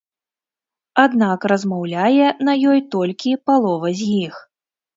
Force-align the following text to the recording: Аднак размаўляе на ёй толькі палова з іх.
Аднак 1.03 1.45
размаўляе 1.53 2.27
на 2.49 2.57
ёй 2.73 2.79
толькі 2.97 3.37
палова 3.51 3.95
з 4.03 4.13
іх. 4.25 4.45